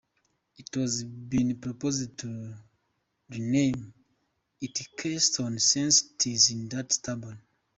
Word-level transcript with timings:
It 0.57 0.73
has 0.79 1.03
been 1.03 1.57
proposed 1.59 2.17
to 2.21 2.55
rename 3.29 3.93
it 4.59 4.81
'Kelston' 4.97 5.59
since 5.61 6.03
it 6.13 6.25
is 6.25 6.49
in 6.49 6.69
that 6.69 6.91
suburb. 6.91 7.37